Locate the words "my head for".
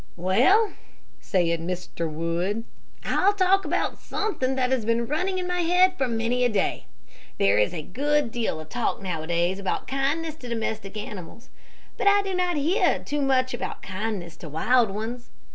5.45-6.07